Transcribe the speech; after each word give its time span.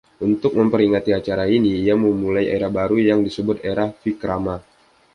Untuk 0.29 0.51
memperingati 0.59 1.11
acara 1.19 1.43
ini, 1.57 1.71
ia 1.83 1.93
memulai 2.03 2.45
era 2.57 2.67
baru 2.77 2.97
yang 3.09 3.19
disebut 3.27 3.57
"era 3.71 3.85
Vikrama". 4.01 4.55